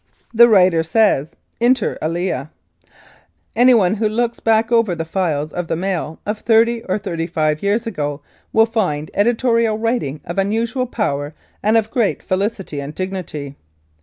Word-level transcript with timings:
The 0.33 0.49
writer 0.49 0.81
says, 0.81 1.35
inter 1.59 1.95
alia, 2.01 2.49
"Anyone 3.55 3.93
who 3.97 4.09
looks 4.09 4.39
back 4.39 4.71
over 4.71 4.95
the 4.95 5.05
files 5.05 5.53
of 5.53 5.67
The 5.67 5.75
Matt 5.75 6.17
of 6.25 6.39
thirty 6.39 6.81
or 6.85 6.97
thirty 6.97 7.27
five 7.27 7.61
years 7.61 7.85
ago 7.85 8.23
will 8.51 8.65
find 8.65 9.11
editorial 9.13 9.77
writing 9.77 10.19
of 10.25 10.39
unusual 10.39 10.87
power 10.87 11.35
and 11.61 11.77
of 11.77 11.91
great 11.91 12.23
felicity 12.23 12.79
and 12.81 12.95
dignity. 12.95 13.57